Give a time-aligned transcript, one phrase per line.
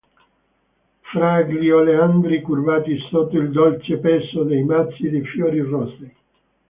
[1.13, 6.15] Fra gli oleandri curvati sotto il dolce peso dei mazzi di fiori rosei.